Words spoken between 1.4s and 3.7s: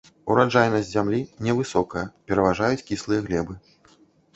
невысокая, пераважаюць кіслыя глебы.